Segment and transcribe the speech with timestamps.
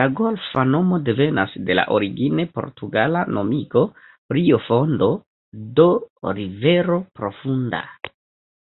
[0.00, 3.84] La golfa nomo devenas de la origine portugala nomigo
[4.38, 5.12] "Rio Fondo",
[5.82, 5.92] do
[6.42, 7.88] "rivero profunda".